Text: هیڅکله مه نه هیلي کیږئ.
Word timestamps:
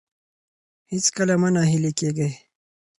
هیڅکله 0.93 1.35
مه 1.41 1.49
نه 1.55 1.61
هیلي 1.71 1.91
کیږئ. 1.99 2.31